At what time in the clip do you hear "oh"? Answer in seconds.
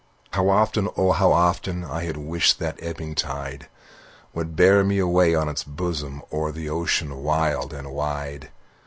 0.97-1.11